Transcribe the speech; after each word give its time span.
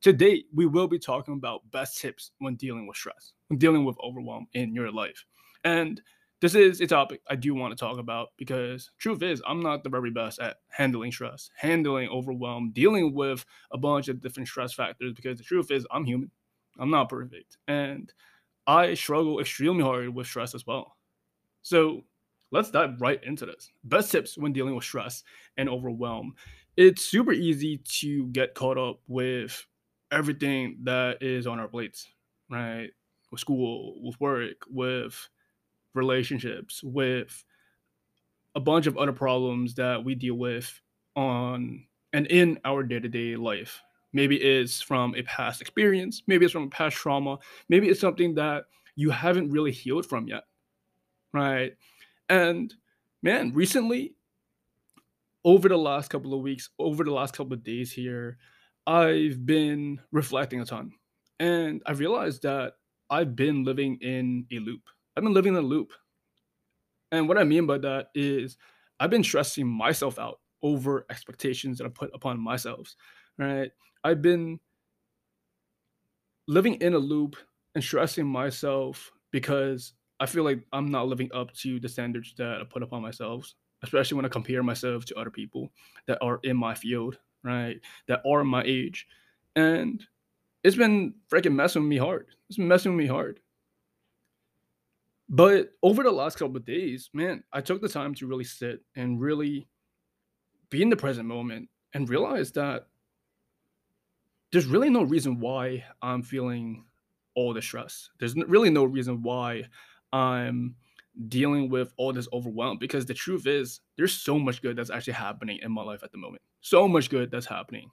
today 0.00 0.44
we 0.54 0.66
will 0.66 0.88
be 0.88 0.98
talking 0.98 1.34
about 1.34 1.70
best 1.70 2.00
tips 2.00 2.32
when 2.38 2.56
dealing 2.56 2.86
with 2.86 2.96
stress, 2.96 3.32
when 3.48 3.58
dealing 3.58 3.84
with 3.84 3.96
overwhelm 4.02 4.46
in 4.54 4.74
your 4.74 4.90
life. 4.90 5.24
And 5.64 6.00
this 6.40 6.54
is 6.54 6.80
a 6.80 6.86
topic 6.86 7.20
I 7.28 7.36
do 7.36 7.54
want 7.54 7.76
to 7.76 7.84
talk 7.84 7.98
about 7.98 8.28
because 8.38 8.90
truth 8.98 9.22
is 9.22 9.42
I'm 9.46 9.60
not 9.60 9.84
the 9.84 9.90
very 9.90 10.10
best 10.10 10.40
at 10.40 10.56
handling 10.70 11.12
stress, 11.12 11.50
handling 11.54 12.08
overwhelm, 12.08 12.70
dealing 12.72 13.14
with 13.14 13.44
a 13.72 13.78
bunch 13.78 14.08
of 14.08 14.22
different 14.22 14.48
stress 14.48 14.72
factors 14.72 15.12
because 15.12 15.36
the 15.36 15.44
truth 15.44 15.70
is 15.70 15.86
I'm 15.90 16.06
human. 16.06 16.30
I'm 16.78 16.90
not 16.90 17.10
perfect. 17.10 17.58
And 17.68 18.10
I 18.66 18.94
struggle 18.94 19.40
extremely 19.40 19.84
hard 19.84 20.14
with 20.14 20.26
stress 20.26 20.54
as 20.54 20.66
well. 20.66 20.96
So 21.60 22.04
let's 22.52 22.70
dive 22.70 23.00
right 23.02 23.22
into 23.22 23.44
this. 23.44 23.70
Best 23.84 24.10
tips 24.10 24.38
when 24.38 24.54
dealing 24.54 24.74
with 24.74 24.84
stress 24.84 25.22
and 25.58 25.68
overwhelm. 25.68 26.34
It's 26.76 27.04
super 27.04 27.32
easy 27.32 27.82
to 28.00 28.28
get 28.28 28.54
caught 28.54 28.78
up 28.78 29.00
with 29.08 29.66
everything 30.10 30.78
that 30.84 31.22
is 31.22 31.46
on 31.46 31.58
our 31.58 31.68
plates, 31.68 32.08
right? 32.50 32.90
With 33.30 33.40
school, 33.40 34.02
with 34.02 34.20
work, 34.20 34.64
with 34.68 35.28
relationships, 35.94 36.82
with 36.82 37.44
a 38.54 38.60
bunch 38.60 38.86
of 38.86 38.96
other 38.96 39.12
problems 39.12 39.74
that 39.74 40.04
we 40.04 40.14
deal 40.14 40.34
with 40.34 40.80
on 41.14 41.84
and 42.12 42.26
in 42.26 42.58
our 42.64 42.82
day-to-day 42.82 43.36
life. 43.36 43.80
Maybe 44.12 44.36
it's 44.36 44.82
from 44.82 45.14
a 45.14 45.22
past 45.22 45.60
experience, 45.60 46.22
maybe 46.26 46.44
it's 46.44 46.52
from 46.52 46.64
a 46.64 46.70
past 46.70 46.96
trauma, 46.96 47.38
maybe 47.68 47.88
it's 47.88 48.00
something 48.00 48.34
that 48.34 48.64
you 48.96 49.10
haven't 49.10 49.52
really 49.52 49.70
healed 49.70 50.06
from 50.06 50.26
yet. 50.26 50.44
Right? 51.32 51.76
And 52.28 52.74
man, 53.22 53.52
recently 53.52 54.14
over 55.44 55.68
the 55.68 55.76
last 55.76 56.08
couple 56.08 56.34
of 56.34 56.40
weeks, 56.40 56.70
over 56.78 57.04
the 57.04 57.12
last 57.12 57.36
couple 57.36 57.52
of 57.52 57.62
days 57.62 57.92
here, 57.92 58.38
I've 58.86 59.44
been 59.44 60.00
reflecting 60.12 60.60
a 60.60 60.64
ton. 60.64 60.92
And 61.38 61.82
I 61.86 61.92
realized 61.92 62.42
that 62.42 62.74
I've 63.08 63.34
been 63.34 63.64
living 63.64 63.98
in 64.00 64.46
a 64.52 64.58
loop. 64.58 64.82
I've 65.16 65.24
been 65.24 65.34
living 65.34 65.54
in 65.54 65.64
a 65.64 65.66
loop. 65.66 65.92
And 67.12 67.28
what 67.28 67.38
I 67.38 67.44
mean 67.44 67.66
by 67.66 67.78
that 67.78 68.08
is 68.14 68.56
I've 68.98 69.10
been 69.10 69.24
stressing 69.24 69.66
myself 69.66 70.18
out 70.18 70.40
over 70.62 71.06
expectations 71.10 71.78
that 71.78 71.86
I 71.86 71.90
put 71.90 72.10
upon 72.14 72.38
myself. 72.38 72.94
Right. 73.38 73.70
I've 74.04 74.22
been 74.22 74.60
living 76.46 76.74
in 76.74 76.94
a 76.94 76.98
loop 76.98 77.36
and 77.74 77.82
stressing 77.82 78.26
myself 78.26 79.10
because 79.30 79.94
I 80.18 80.26
feel 80.26 80.44
like 80.44 80.62
I'm 80.72 80.90
not 80.90 81.08
living 81.08 81.30
up 81.32 81.52
to 81.54 81.80
the 81.80 81.88
standards 81.88 82.34
that 82.36 82.60
I 82.60 82.64
put 82.64 82.82
upon 82.82 83.02
myself, 83.02 83.52
especially 83.82 84.16
when 84.16 84.26
I 84.26 84.28
compare 84.28 84.62
myself 84.62 85.04
to 85.06 85.14
other 85.16 85.30
people 85.30 85.72
that 86.06 86.18
are 86.20 86.40
in 86.42 86.56
my 86.56 86.74
field, 86.74 87.18
right? 87.42 87.80
That 88.08 88.22
are 88.26 88.44
my 88.44 88.62
age. 88.64 89.06
And 89.56 90.04
it's 90.62 90.76
been 90.76 91.14
freaking 91.30 91.54
messing 91.54 91.82
with 91.82 91.88
me 91.88 91.96
hard. 91.96 92.26
It's 92.48 92.58
been 92.58 92.68
messing 92.68 92.92
with 92.92 92.98
me 92.98 93.06
hard. 93.06 93.40
But 95.28 95.70
over 95.82 96.02
the 96.02 96.10
last 96.10 96.38
couple 96.38 96.56
of 96.56 96.64
days, 96.64 97.08
man, 97.12 97.44
I 97.52 97.60
took 97.60 97.80
the 97.80 97.88
time 97.88 98.14
to 98.16 98.26
really 98.26 98.44
sit 98.44 98.80
and 98.96 99.20
really 99.20 99.68
be 100.70 100.82
in 100.82 100.90
the 100.90 100.96
present 100.96 101.28
moment 101.28 101.68
and 101.94 102.08
realize 102.08 102.52
that 102.52 102.86
there's 104.52 104.66
really 104.66 104.90
no 104.90 105.02
reason 105.02 105.38
why 105.38 105.84
I'm 106.02 106.22
feeling 106.22 106.84
all 107.36 107.54
the 107.54 107.62
stress. 107.62 108.10
There's 108.18 108.34
really 108.34 108.70
no 108.70 108.84
reason 108.84 109.22
why 109.22 109.64
I'm 110.12 110.74
dealing 111.28 111.68
with 111.68 111.92
all 111.96 112.12
this 112.12 112.28
overwhelm 112.32 112.78
because 112.78 113.06
the 113.06 113.14
truth 113.14 113.46
is 113.46 113.80
there's 113.96 114.12
so 114.12 114.38
much 114.38 114.62
good 114.62 114.76
that's 114.76 114.90
actually 114.90 115.14
happening 115.14 115.58
in 115.62 115.72
my 115.72 115.82
life 115.82 116.02
at 116.02 116.12
the 116.12 116.18
moment. 116.18 116.42
So 116.60 116.86
much 116.86 117.10
good 117.10 117.30
that's 117.30 117.46
happening 117.46 117.90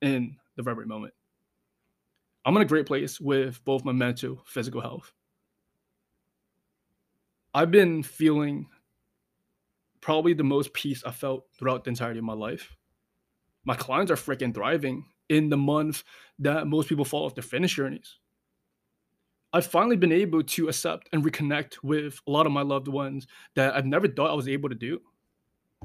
in 0.00 0.36
the 0.56 0.62
very 0.62 0.86
moment. 0.86 1.14
I'm 2.44 2.56
in 2.56 2.62
a 2.62 2.66
great 2.66 2.86
place 2.86 3.20
with 3.20 3.64
both 3.64 3.84
my 3.84 3.92
mental, 3.92 4.42
physical 4.46 4.80
health. 4.80 5.12
I've 7.54 7.70
been 7.70 8.02
feeling 8.02 8.66
probably 10.00 10.34
the 10.34 10.44
most 10.44 10.74
peace 10.74 11.02
I 11.06 11.12
felt 11.12 11.46
throughout 11.58 11.84
the 11.84 11.90
entirety 11.90 12.18
of 12.18 12.24
my 12.24 12.34
life. 12.34 12.76
My 13.64 13.74
clients 13.74 14.12
are 14.12 14.16
freaking 14.16 14.52
thriving 14.52 15.06
in 15.30 15.48
the 15.48 15.56
month 15.56 16.04
that 16.40 16.66
most 16.66 16.88
people 16.88 17.06
fall 17.06 17.24
off 17.24 17.34
their 17.34 17.42
fitness 17.42 17.72
journeys. 17.72 18.18
I've 19.54 19.66
finally 19.66 19.94
been 19.94 20.10
able 20.10 20.42
to 20.42 20.68
accept 20.68 21.08
and 21.12 21.24
reconnect 21.24 21.76
with 21.84 22.20
a 22.26 22.30
lot 22.32 22.44
of 22.44 22.50
my 22.50 22.62
loved 22.62 22.88
ones 22.88 23.28
that 23.54 23.76
I've 23.76 23.86
never 23.86 24.08
thought 24.08 24.32
I 24.32 24.34
was 24.34 24.48
able 24.48 24.68
to 24.68 24.74
do. 24.74 25.00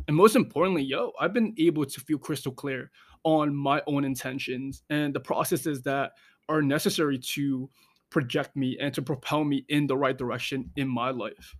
And 0.07 0.17
most 0.17 0.35
importantly, 0.35 0.81
yo, 0.81 1.11
I've 1.19 1.35
been 1.35 1.53
able 1.59 1.85
to 1.85 1.99
feel 2.01 2.17
crystal 2.17 2.51
clear 2.51 2.89
on 3.23 3.55
my 3.55 3.83
own 3.85 4.05
intentions 4.05 4.81
and 4.89 5.13
the 5.13 5.19
processes 5.19 5.83
that 5.83 6.13
are 6.49 6.63
necessary 6.63 7.19
to 7.19 7.69
project 8.09 8.55
me 8.55 8.75
and 8.81 8.91
to 8.95 9.03
propel 9.03 9.43
me 9.43 9.65
in 9.69 9.85
the 9.85 9.95
right 9.95 10.17
direction 10.17 10.71
in 10.75 10.87
my 10.87 11.11
life. 11.11 11.55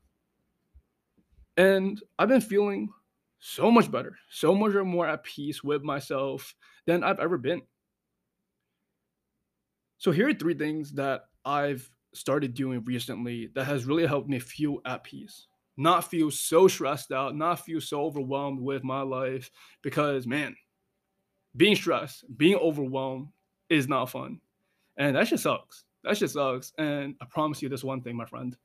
And 1.58 2.02
I've 2.18 2.30
been 2.30 2.42
feeling 2.42 2.90
so 3.38 3.70
much 3.70 3.92
better, 3.92 4.18
so 4.32 4.56
much 4.56 4.74
more 4.74 5.08
at 5.08 5.24
peace 5.24 5.64
with 5.64 5.84
myself 5.84 6.56
than 6.88 7.04
I've 7.04 7.20
ever 7.20 7.38
been. 7.38 7.62
So 10.00 10.10
here 10.10 10.30
are 10.30 10.34
three 10.34 10.56
things 10.56 10.94
that 10.94 11.26
I've 11.46 11.88
started 12.14 12.54
doing 12.54 12.84
recently 12.86 13.50
that 13.56 13.66
has 13.66 13.86
really 13.86 14.06
helped 14.06 14.30
me 14.30 14.40
feel 14.40 14.80
at 14.86 15.04
peace. 15.04 15.48
Not 15.78 16.10
feel 16.10 16.30
so 16.30 16.68
stressed 16.68 17.12
out, 17.12 17.36
not 17.36 17.60
feel 17.62 17.80
so 17.80 18.04
overwhelmed 18.04 18.60
with 18.60 18.84
my 18.84 19.02
life 19.02 19.50
because 19.82 20.28
man, 20.28 20.56
being 21.56 21.76
stressed, 21.76 22.26
being 22.38 22.58
overwhelmed 22.58 23.30
is 23.70 23.88
not 23.88 24.10
fun. 24.10 24.42
And 24.98 25.16
that 25.16 25.28
just 25.28 25.44
sucks. 25.44 25.86
That 26.04 26.18
just 26.18 26.34
sucks. 26.34 26.74
And 26.78 27.16
I 27.22 27.26
promise 27.26 27.62
you 27.62 27.70
this 27.70 27.84
one 27.84 28.02
thing, 28.02 28.16
my 28.16 28.26
friend. 28.26 28.56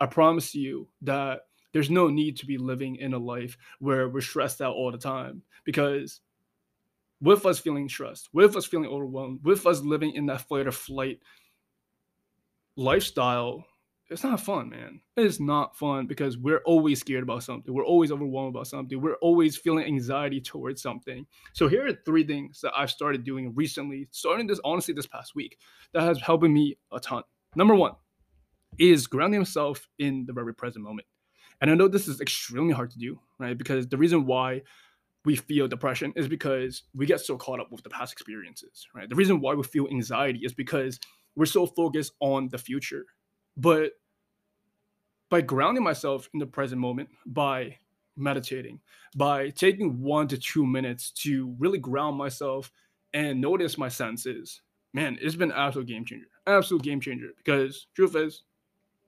I 0.00 0.06
promise 0.06 0.54
you 0.54 0.88
that 1.02 1.42
there's 1.72 1.90
no 1.90 2.08
need 2.08 2.36
to 2.38 2.46
be 2.46 2.58
living 2.58 2.96
in 2.96 3.14
a 3.14 3.18
life 3.18 3.56
where 3.78 4.08
we're 4.08 4.20
stressed 4.20 4.60
out 4.60 4.74
all 4.74 4.90
the 4.90 4.98
time 4.98 5.42
because 5.64 6.20
with 7.20 7.46
us 7.46 7.58
feeling 7.58 7.88
stressed, 7.88 8.28
with 8.32 8.56
us 8.56 8.66
feeling 8.66 8.88
overwhelmed, 8.88 9.40
with 9.44 9.66
us 9.66 9.80
living 9.80 10.12
in 10.14 10.26
that 10.26 10.42
fight 10.42 10.66
or 10.66 10.72
flight 10.72 11.20
lifestyle, 12.78 13.64
it's 14.08 14.22
not 14.22 14.40
fun, 14.40 14.70
man. 14.70 15.00
It's 15.16 15.40
not 15.40 15.76
fun 15.76 16.06
because 16.06 16.38
we're 16.38 16.62
always 16.64 17.00
scared 17.00 17.24
about 17.24 17.42
something. 17.42 17.74
We're 17.74 17.84
always 17.84 18.10
overwhelmed 18.10 18.54
about 18.54 18.68
something. 18.68 18.98
We're 19.00 19.16
always 19.16 19.56
feeling 19.56 19.84
anxiety 19.84 20.40
towards 20.40 20.80
something. 20.80 21.26
So 21.52 21.68
here 21.68 21.86
are 21.86 21.92
three 22.06 22.24
things 22.24 22.60
that 22.62 22.72
I've 22.74 22.90
started 22.90 23.24
doing 23.24 23.52
recently, 23.54 24.08
starting 24.12 24.46
this 24.46 24.60
honestly 24.64 24.94
this 24.94 25.06
past 25.06 25.34
week, 25.34 25.58
that 25.92 26.02
has 26.02 26.22
helping 26.22 26.54
me 26.54 26.78
a 26.90 27.00
ton. 27.00 27.24
Number 27.54 27.74
one 27.74 27.92
is 28.78 29.06
grounding 29.06 29.40
yourself 29.40 29.86
in 29.98 30.24
the 30.26 30.32
very 30.32 30.54
present 30.54 30.84
moment. 30.84 31.06
And 31.60 31.70
I 31.70 31.74
know 31.74 31.88
this 31.88 32.06
is 32.06 32.20
extremely 32.20 32.72
hard 32.72 32.92
to 32.92 32.98
do, 32.98 33.18
right? 33.38 33.58
Because 33.58 33.88
the 33.88 33.98
reason 33.98 34.24
why 34.24 34.62
we 35.24 35.34
feel 35.34 35.66
depression 35.66 36.12
is 36.14 36.28
because 36.28 36.84
we 36.94 37.04
get 37.04 37.20
so 37.20 37.36
caught 37.36 37.60
up 37.60 37.72
with 37.72 37.82
the 37.82 37.90
past 37.90 38.12
experiences, 38.12 38.86
right? 38.94 39.08
The 39.08 39.16
reason 39.16 39.40
why 39.40 39.54
we 39.54 39.64
feel 39.64 39.88
anxiety 39.88 40.40
is 40.44 40.54
because 40.54 41.00
we're 41.38 41.46
so 41.46 41.66
focused 41.66 42.12
on 42.18 42.48
the 42.48 42.58
future. 42.58 43.06
But 43.56 43.92
by 45.30 45.40
grounding 45.40 45.84
myself 45.84 46.28
in 46.34 46.40
the 46.40 46.46
present 46.46 46.80
moment, 46.80 47.08
by 47.26 47.76
meditating, 48.16 48.80
by 49.16 49.50
taking 49.50 50.02
one 50.02 50.26
to 50.28 50.36
two 50.36 50.66
minutes 50.66 51.12
to 51.12 51.54
really 51.60 51.78
ground 51.78 52.16
myself 52.16 52.72
and 53.14 53.40
notice 53.40 53.78
my 53.78 53.88
senses, 53.88 54.60
man, 54.92 55.16
it's 55.20 55.36
been 55.36 55.52
an 55.52 55.56
absolute 55.56 55.86
game 55.86 56.04
changer. 56.04 56.26
Absolute 56.48 56.82
game 56.82 57.00
changer. 57.00 57.28
Because 57.36 57.86
truth 57.94 58.16
is, 58.16 58.42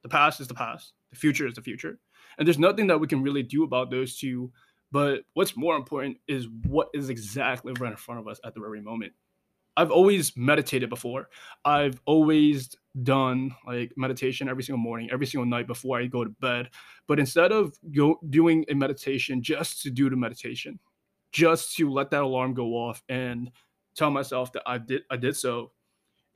the 0.02 0.08
past 0.08 0.40
is 0.40 0.46
the 0.46 0.54
past, 0.54 0.92
the 1.10 1.16
future 1.18 1.48
is 1.48 1.54
the 1.54 1.62
future. 1.62 1.98
And 2.38 2.46
there's 2.46 2.60
nothing 2.60 2.86
that 2.86 3.00
we 3.00 3.08
can 3.08 3.22
really 3.22 3.42
do 3.42 3.64
about 3.64 3.90
those 3.90 4.16
two. 4.16 4.52
But 4.92 5.22
what's 5.34 5.56
more 5.56 5.74
important 5.74 6.18
is 6.28 6.46
what 6.68 6.90
is 6.94 7.10
exactly 7.10 7.72
right 7.80 7.90
in 7.90 7.96
front 7.96 8.20
of 8.20 8.28
us 8.28 8.38
at 8.44 8.54
the 8.54 8.60
very 8.60 8.80
moment. 8.80 9.14
I've 9.76 9.90
always 9.90 10.36
meditated 10.36 10.90
before. 10.90 11.28
I've 11.64 12.00
always 12.04 12.74
done 13.02 13.54
like 13.66 13.92
meditation 13.96 14.48
every 14.48 14.62
single 14.62 14.82
morning, 14.82 15.08
every 15.12 15.26
single 15.26 15.46
night 15.46 15.66
before 15.66 15.98
I 15.98 16.06
go 16.06 16.24
to 16.24 16.30
bed. 16.40 16.70
But 17.06 17.20
instead 17.20 17.52
of 17.52 17.78
go 17.92 18.18
doing 18.30 18.64
a 18.68 18.74
meditation 18.74 19.42
just 19.42 19.82
to 19.82 19.90
do 19.90 20.10
the 20.10 20.16
meditation, 20.16 20.78
just 21.32 21.76
to 21.76 21.90
let 21.90 22.10
that 22.10 22.22
alarm 22.22 22.54
go 22.54 22.74
off 22.74 23.02
and 23.08 23.50
tell 23.94 24.10
myself 24.10 24.52
that 24.52 24.62
I 24.66 24.78
did 24.78 25.02
I 25.10 25.16
did 25.16 25.36
so. 25.36 25.72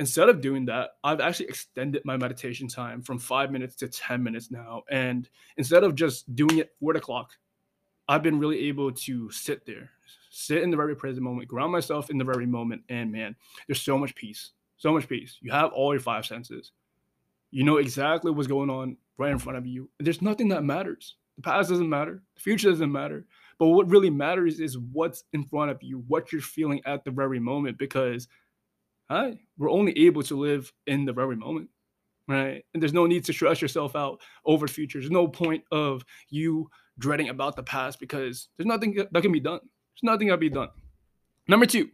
Instead 0.01 0.29
of 0.29 0.41
doing 0.41 0.65
that, 0.67 0.91
I've 1.05 1.21
actually 1.21 1.47
extended 1.47 2.03
my 2.05 2.17
meditation 2.17 2.67
time 2.67 3.01
from 3.01 3.19
five 3.19 3.53
minutes 3.53 3.77
to 3.77 3.87
10 3.87 4.23
minutes 4.23 4.51
now. 4.51 4.83
And 4.91 5.29
instead 5.57 5.85
of 5.85 5.95
just 5.95 6.35
doing 6.35 6.59
it 6.59 6.73
four 6.81 6.97
o'clock, 6.97 7.31
I've 8.09 8.23
been 8.23 8.41
really 8.41 8.67
able 8.67 8.91
to 8.91 9.31
sit 9.31 9.65
there, 9.67 9.91
sit 10.35 10.63
in 10.63 10.71
the 10.71 10.77
very 10.77 10.97
present 10.97 11.23
moment, 11.23 11.49
ground 11.49 11.73
myself 11.73 12.11
in 12.11 12.19
the 12.19 12.25
very 12.25 12.47
moment. 12.47 12.83
And 12.89 13.13
man, 13.13 13.37
there's 13.67 13.81
so 13.81 13.99
much 13.99 14.15
peace, 14.15 14.53
so 14.77 14.93
much 14.93 15.09
peace. 15.09 15.39
You 15.41 15.53
have 15.53 15.73
all 15.73 15.93
your 15.93 16.01
five 16.01 16.27
senses. 16.27 16.73
You 17.51 17.65
know 17.65 17.77
exactly 17.77 18.33
what's 18.33 18.49
going 18.49 18.71
on 18.71 18.97
right 19.17 19.31
in 19.31 19.39
front 19.39 19.59
of 19.59 19.67
you. 19.67 19.89
There's 20.01 20.23
nothing 20.23 20.49
that 20.49 20.65
matters. 20.65 21.17
The 21.37 21.43
past 21.43 21.71
doesn't 21.71 21.89
matter, 21.89 22.23
the 22.37 22.43
future 22.43 22.71
doesn't 22.71 22.93
matter. 22.93 23.27
But 23.59 23.69
what 23.69 23.91
really 23.91 24.11
matters 24.11 24.61
is 24.61 24.79
what's 24.79 25.25
in 25.33 25.45
front 25.45 25.71
of 25.71 25.83
you, 25.83 26.05
what 26.09 26.33
you're 26.33 26.41
feeling 26.41 26.81
at 26.85 27.05
the 27.05 27.11
very 27.11 27.39
moment, 27.39 27.79
because 27.79 28.29
Right? 29.11 29.39
We're 29.59 29.71
only 29.71 29.97
able 30.07 30.23
to 30.25 30.37
live 30.37 30.73
in 30.87 31.05
the 31.05 31.13
very 31.13 31.37
moment. 31.37 31.69
Right. 32.27 32.65
And 32.73 32.83
there's 32.83 32.95
no 32.95 33.07
need 33.07 33.25
to 33.27 33.35
stress 33.35 33.61
yourself 33.61 33.95
out 33.95 34.21
over 34.47 34.67
the 34.67 34.73
future. 34.73 34.99
There's 34.99 35.11
no 35.11 35.29
point 35.29 35.63
of 35.71 36.05
you 36.31 36.71
dreading 36.99 37.29
about 37.29 37.55
the 37.55 37.63
past 37.63 38.01
because 38.01 38.49
there's 38.57 38.67
nothing 38.67 38.95
that 38.95 39.23
can 39.23 39.33
be 39.33 39.41
done. 39.41 39.61
There's 39.95 40.13
nothing 40.13 40.29
can 40.29 40.41
be 40.41 40.51
done. 40.51 40.69
Number 41.47 41.67
two, 41.67 41.91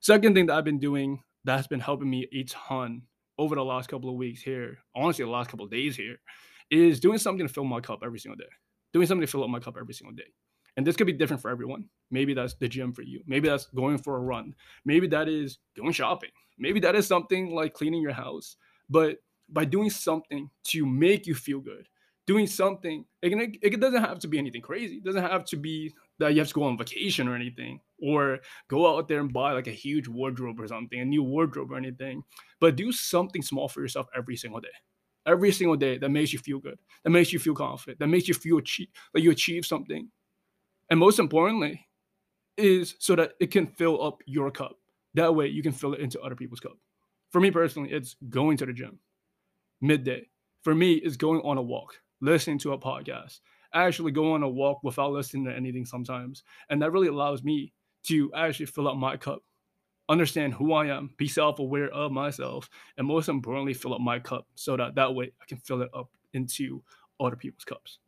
second 0.00 0.34
thing 0.34 0.46
that 0.46 0.56
I've 0.56 0.64
been 0.64 0.78
doing 0.78 1.22
that's 1.44 1.66
been 1.66 1.80
helping 1.80 2.10
me 2.10 2.26
a 2.32 2.42
ton 2.44 3.02
over 3.38 3.54
the 3.54 3.64
last 3.64 3.88
couple 3.88 4.10
of 4.10 4.16
weeks 4.16 4.42
here, 4.42 4.78
honestly, 4.94 5.24
the 5.24 5.30
last 5.30 5.50
couple 5.50 5.64
of 5.64 5.70
days 5.70 5.96
here, 5.96 6.16
is 6.70 7.00
doing 7.00 7.18
something 7.18 7.46
to 7.46 7.52
fill 7.52 7.64
my 7.64 7.80
cup 7.80 8.00
every 8.04 8.18
single 8.18 8.36
day. 8.36 8.50
Doing 8.92 9.06
something 9.06 9.26
to 9.26 9.30
fill 9.30 9.44
up 9.44 9.50
my 9.50 9.60
cup 9.60 9.76
every 9.78 9.94
single 9.94 10.14
day. 10.14 10.32
And 10.76 10.86
this 10.86 10.96
could 10.96 11.06
be 11.06 11.12
different 11.12 11.40
for 11.40 11.50
everyone. 11.50 11.88
Maybe 12.10 12.34
that's 12.34 12.54
the 12.54 12.68
gym 12.68 12.92
for 12.92 13.02
you. 13.02 13.22
Maybe 13.26 13.48
that's 13.48 13.66
going 13.66 13.98
for 13.98 14.16
a 14.16 14.20
run. 14.20 14.54
Maybe 14.84 15.06
that 15.08 15.28
is 15.28 15.58
going 15.76 15.92
shopping. 15.92 16.30
Maybe 16.58 16.80
that 16.80 16.94
is 16.94 17.06
something 17.06 17.54
like 17.54 17.72
cleaning 17.72 18.02
your 18.02 18.12
house. 18.12 18.56
But 18.90 19.18
by 19.48 19.64
doing 19.64 19.90
something 19.90 20.50
to 20.64 20.86
make 20.86 21.26
you 21.26 21.34
feel 21.34 21.60
good, 21.60 21.88
doing 22.26 22.46
something, 22.46 23.04
it, 23.22 23.58
it 23.62 23.80
doesn't 23.80 24.02
have 24.02 24.18
to 24.20 24.28
be 24.28 24.38
anything 24.38 24.62
crazy. 24.62 24.96
It 24.96 25.04
doesn't 25.04 25.22
have 25.22 25.44
to 25.46 25.56
be 25.56 25.94
that 26.18 26.32
you 26.32 26.40
have 26.40 26.48
to 26.48 26.54
go 26.54 26.64
on 26.64 26.78
vacation 26.78 27.28
or 27.28 27.34
anything, 27.34 27.80
or 28.00 28.38
go 28.68 28.96
out 28.96 29.08
there 29.08 29.20
and 29.20 29.32
buy 29.32 29.52
like 29.52 29.66
a 29.66 29.72
huge 29.72 30.08
wardrobe 30.08 30.60
or 30.60 30.66
something, 30.66 31.00
a 31.00 31.04
new 31.04 31.22
wardrobe 31.22 31.72
or 31.72 31.76
anything. 31.76 32.22
But 32.60 32.76
do 32.76 32.92
something 32.92 33.42
small 33.42 33.68
for 33.68 33.80
yourself 33.80 34.06
every 34.16 34.36
single 34.36 34.60
day 34.60 34.68
every 35.26 35.52
single 35.52 35.76
day 35.76 35.98
that 35.98 36.08
makes 36.08 36.32
you 36.32 36.38
feel 36.38 36.58
good, 36.58 36.78
that 37.04 37.10
makes 37.10 37.32
you 37.32 37.38
feel 37.38 37.54
confident, 37.54 37.98
that 37.98 38.06
makes 38.06 38.28
you 38.28 38.34
feel 38.34 38.58
achieve, 38.58 38.88
like 39.12 39.24
you 39.24 39.30
achieve 39.30 39.66
something. 39.66 40.08
And 40.88 41.00
most 41.00 41.18
importantly, 41.18 41.86
is 42.56 42.94
so 43.00 43.16
that 43.16 43.32
it 43.40 43.50
can 43.50 43.66
fill 43.66 44.02
up 44.02 44.22
your 44.24 44.50
cup. 44.50 44.78
That 45.14 45.34
way 45.34 45.48
you 45.48 45.62
can 45.62 45.72
fill 45.72 45.94
it 45.94 46.00
into 46.00 46.20
other 46.20 46.36
people's 46.36 46.60
cup. 46.60 46.78
For 47.30 47.40
me 47.40 47.50
personally, 47.50 47.92
it's 47.92 48.16
going 48.30 48.56
to 48.58 48.66
the 48.66 48.72
gym 48.72 48.98
midday. 49.80 50.28
For 50.62 50.74
me, 50.74 50.94
it's 50.94 51.16
going 51.16 51.40
on 51.42 51.58
a 51.58 51.62
walk, 51.62 52.00
listening 52.20 52.58
to 52.60 52.72
a 52.72 52.78
podcast, 52.78 53.40
actually 53.84 54.12
go 54.12 54.32
on 54.32 54.42
a 54.42 54.48
walk 54.48 54.80
without 54.82 55.12
listening 55.12 55.44
to 55.46 55.54
anything 55.54 55.84
sometimes. 55.84 56.42
And 56.70 56.80
that 56.82 56.92
really 56.92 57.08
allows 57.08 57.42
me 57.42 57.72
to 58.04 58.32
actually 58.34 58.66
fill 58.66 58.88
up 58.88 58.96
my 58.96 59.16
cup, 59.16 59.42
understand 60.08 60.54
who 60.54 60.72
I 60.72 60.86
am, 60.86 61.10
be 61.16 61.28
self 61.28 61.58
aware 61.58 61.88
of 61.90 62.12
myself, 62.12 62.70
and 62.96 63.06
most 63.06 63.28
importantly, 63.28 63.74
fill 63.74 63.94
up 63.94 64.00
my 64.00 64.18
cup 64.18 64.46
so 64.54 64.76
that 64.76 64.94
that 64.94 65.14
way 65.14 65.32
I 65.42 65.44
can 65.46 65.58
fill 65.58 65.82
it 65.82 65.90
up 65.94 66.10
into 66.32 66.82
other 67.20 67.36
people's 67.36 67.64
cups. 67.64 67.98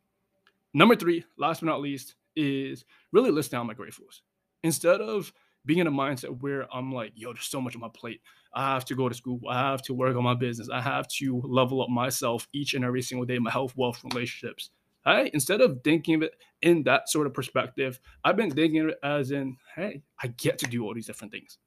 Number 0.73 0.95
three, 0.95 1.25
last 1.37 1.61
but 1.61 1.67
not 1.67 1.81
least, 1.81 2.15
is 2.35 2.85
really 3.11 3.31
list 3.31 3.51
down 3.51 3.67
my 3.67 3.73
gratefuls. 3.73 4.21
Instead 4.63 5.01
of 5.01 5.33
being 5.65 5.79
in 5.79 5.87
a 5.87 5.91
mindset 5.91 6.41
where 6.41 6.73
I'm 6.73 6.93
like, 6.93 7.11
yo, 7.15 7.33
there's 7.33 7.45
so 7.45 7.59
much 7.59 7.75
on 7.75 7.81
my 7.81 7.89
plate. 7.93 8.21
I 8.53 8.73
have 8.73 8.85
to 8.85 8.95
go 8.95 9.09
to 9.09 9.15
school. 9.15 9.39
I 9.49 9.59
have 9.59 9.81
to 9.83 9.93
work 9.93 10.15
on 10.15 10.23
my 10.23 10.33
business. 10.33 10.69
I 10.69 10.81
have 10.81 11.07
to 11.19 11.41
level 11.43 11.81
up 11.81 11.89
myself 11.89 12.47
each 12.53 12.73
and 12.73 12.85
every 12.85 13.01
single 13.01 13.25
day, 13.25 13.39
my 13.39 13.51
health, 13.51 13.73
wealth, 13.75 14.01
relationships. 14.03 14.69
Hey, 15.05 15.31
instead 15.33 15.61
of 15.61 15.79
thinking 15.83 16.15
of 16.15 16.23
it 16.23 16.33
in 16.61 16.83
that 16.83 17.09
sort 17.09 17.25
of 17.25 17.33
perspective, 17.33 17.99
I've 18.23 18.35
been 18.35 18.51
thinking 18.51 18.81
of 18.81 18.87
it 18.89 18.99
as 19.01 19.31
in, 19.31 19.57
hey, 19.75 20.01
I 20.21 20.27
get 20.27 20.59
to 20.59 20.67
do 20.67 20.83
all 20.83 20.93
these 20.93 21.07
different 21.07 21.31
things. 21.31 21.57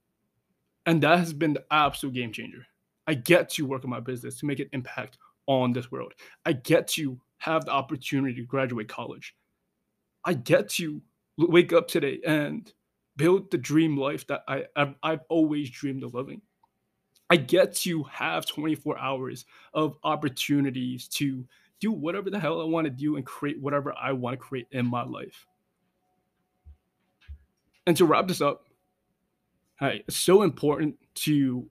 And 0.84 1.02
that 1.02 1.18
has 1.18 1.32
been 1.32 1.54
the 1.54 1.64
absolute 1.70 2.14
game 2.14 2.32
changer. 2.32 2.66
I 3.06 3.14
get 3.14 3.48
to 3.50 3.66
work 3.66 3.84
on 3.84 3.90
my 3.90 4.00
business 4.00 4.38
to 4.38 4.46
make 4.46 4.60
an 4.60 4.68
impact 4.72 5.18
on 5.46 5.72
this 5.72 5.90
world. 5.90 6.12
I 6.44 6.52
get 6.52 6.88
to 6.88 7.18
have 7.38 7.64
the 7.64 7.72
opportunity 7.72 8.34
to 8.34 8.42
graduate 8.42 8.88
college. 8.88 9.34
I 10.24 10.34
get 10.34 10.68
to 10.70 11.02
wake 11.38 11.72
up 11.72 11.88
today 11.88 12.20
and 12.24 12.72
build 13.16 13.50
the 13.50 13.58
dream 13.58 13.96
life 13.96 14.26
that 14.28 14.42
I, 14.46 14.64
I've, 14.76 14.94
I've 15.02 15.20
always 15.28 15.70
dreamed 15.70 16.04
of 16.04 16.14
living. 16.14 16.42
I 17.30 17.36
get 17.36 17.74
to 17.76 18.02
have 18.04 18.46
24 18.46 18.98
hours 18.98 19.46
of 19.72 19.96
opportunities 20.04 21.08
to 21.08 21.46
do 21.82 21.90
whatever 21.90 22.30
the 22.30 22.38
hell 22.38 22.60
I 22.60 22.64
want 22.64 22.84
to 22.84 22.90
do 22.90 23.16
and 23.16 23.26
create 23.26 23.60
whatever 23.60 23.92
I 24.00 24.12
want 24.12 24.34
to 24.34 24.36
create 24.38 24.68
in 24.70 24.86
my 24.86 25.02
life. 25.02 25.46
And 27.86 27.96
to 27.96 28.04
wrap 28.06 28.28
this 28.28 28.40
up, 28.40 28.68
it's 29.80 30.16
so 30.16 30.42
important 30.42 30.94
to 31.16 31.68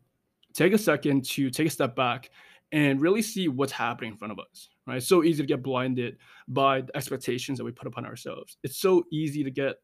take 0.53 0.73
a 0.73 0.77
second 0.77 1.23
to 1.29 1.49
take 1.49 1.67
a 1.67 1.69
step 1.69 1.95
back 1.95 2.29
and 2.73 2.99
really 2.99 3.21
see 3.21 3.47
what's 3.47 3.71
happening 3.71 4.11
in 4.11 4.17
front 4.17 4.33
of 4.33 4.39
us. 4.39 4.67
Right? 4.85 4.97
It's 4.97 5.07
so 5.07 5.23
easy 5.23 5.41
to 5.41 5.47
get 5.47 5.63
blinded 5.63 6.17
by 6.49 6.81
the 6.81 6.95
expectations 6.97 7.57
that 7.57 7.63
we 7.63 7.71
put 7.71 7.87
upon 7.87 8.05
ourselves. 8.05 8.57
It's 8.63 8.77
so 8.77 9.05
easy 9.13 9.45
to 9.45 9.51
get 9.51 9.75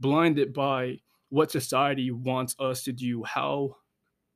blinded 0.00 0.52
by 0.52 0.98
what 1.30 1.50
society 1.50 2.10
wants 2.10 2.54
us 2.58 2.82
to 2.84 2.92
do, 2.92 3.22
how 3.24 3.76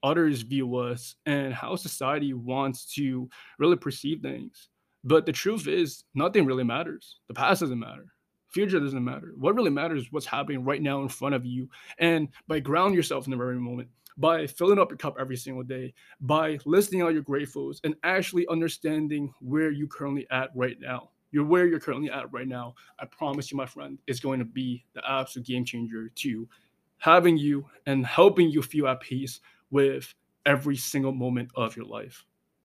others 0.02 0.40
view 0.40 0.76
us, 0.76 1.16
and 1.26 1.52
how 1.52 1.76
society 1.76 2.32
wants 2.32 2.86
to 2.94 3.28
really 3.58 3.76
perceive 3.76 4.22
things. 4.22 4.70
But 5.06 5.24
the 5.24 5.32
truth 5.32 5.68
is, 5.68 6.02
nothing 6.14 6.44
really 6.44 6.64
matters. 6.64 7.20
The 7.28 7.34
past 7.34 7.60
doesn't 7.60 7.78
matter. 7.78 8.06
Future 8.48 8.80
doesn't 8.80 9.04
matter. 9.04 9.34
What 9.36 9.54
really 9.54 9.70
matters 9.70 10.02
is 10.02 10.12
what's 10.12 10.26
happening 10.26 10.64
right 10.64 10.82
now 10.82 11.00
in 11.02 11.08
front 11.08 11.36
of 11.36 11.46
you. 11.46 11.68
And 11.98 12.28
by 12.48 12.58
ground 12.58 12.96
yourself 12.96 13.24
in 13.24 13.30
the 13.30 13.36
very 13.36 13.54
moment, 13.60 13.88
by 14.16 14.48
filling 14.48 14.80
up 14.80 14.90
your 14.90 14.98
cup 14.98 15.16
every 15.20 15.36
single 15.36 15.62
day, 15.62 15.94
by 16.20 16.58
listing 16.64 17.02
out 17.02 17.12
your 17.12 17.22
gratefuls 17.22 17.78
and 17.84 17.94
actually 18.02 18.48
understanding 18.48 19.32
where 19.40 19.70
you 19.70 19.86
currently 19.86 20.26
at 20.32 20.50
right 20.56 20.80
now. 20.80 21.10
You're 21.30 21.44
where 21.44 21.68
you're 21.68 21.78
currently 21.78 22.10
at 22.10 22.32
right 22.32 22.48
now. 22.48 22.74
I 22.98 23.04
promise 23.04 23.52
you, 23.52 23.56
my 23.56 23.66
friend, 23.66 24.00
is 24.08 24.18
going 24.18 24.40
to 24.40 24.44
be 24.44 24.84
the 24.94 25.08
absolute 25.08 25.46
game 25.46 25.64
changer 25.64 26.10
to 26.16 26.48
having 26.98 27.36
you 27.36 27.64
and 27.86 28.04
helping 28.04 28.50
you 28.50 28.60
feel 28.60 28.88
at 28.88 29.00
peace 29.00 29.38
with 29.70 30.12
every 30.46 30.76
single 30.76 31.12
moment 31.12 31.50
of 31.54 31.76
your 31.76 31.86
life. 31.86 32.24